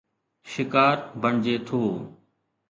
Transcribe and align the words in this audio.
شڪار 0.51 0.97
بڻجي 1.21 1.55
ٿو 1.67 1.81